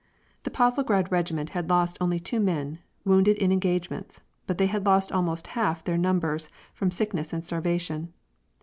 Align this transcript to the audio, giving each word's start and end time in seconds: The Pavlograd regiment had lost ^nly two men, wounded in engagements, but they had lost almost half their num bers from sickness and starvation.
The 0.41 0.49
Pavlograd 0.49 1.11
regiment 1.11 1.51
had 1.51 1.69
lost 1.69 1.99
^nly 1.99 2.23
two 2.23 2.39
men, 2.39 2.79
wounded 3.05 3.37
in 3.37 3.51
engagements, 3.51 4.19
but 4.47 4.57
they 4.57 4.65
had 4.65 4.83
lost 4.87 5.11
almost 5.11 5.45
half 5.53 5.83
their 5.83 5.95
num 5.95 6.17
bers 6.19 6.49
from 6.73 6.89
sickness 6.89 7.33
and 7.33 7.45
starvation. 7.45 8.11